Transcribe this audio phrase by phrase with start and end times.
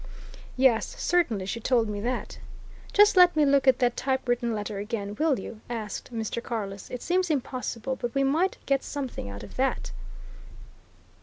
[0.57, 2.39] "Yes certainly she told me that."
[2.91, 6.41] "Just let me look at that typewritten letter again, will you?" asked Mr.
[6.41, 6.89] Carless.
[6.89, 9.91] "It seems impossible, but we might get something out of that."